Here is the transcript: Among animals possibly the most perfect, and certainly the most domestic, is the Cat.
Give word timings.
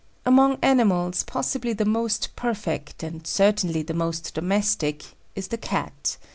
Among 0.25 0.57
animals 0.63 1.21
possibly 1.21 1.73
the 1.73 1.85
most 1.85 2.29
perfect, 2.35 3.03
and 3.03 3.27
certainly 3.27 3.83
the 3.83 3.93
most 3.93 4.33
domestic, 4.33 5.03
is 5.35 5.49
the 5.49 5.59
Cat. 5.59 6.17